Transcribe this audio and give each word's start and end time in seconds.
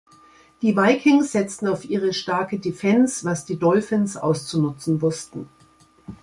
Die 0.63 0.75
Vikings 0.75 1.31
setzten 1.31 1.67
auf 1.67 1.85
ihre 1.85 2.11
starke 2.11 2.57
Defense, 2.57 3.23
was 3.23 3.45
die 3.45 3.59
Dolphins 3.59 4.17
auszunutzen 4.17 4.99
wussten. 4.99 5.47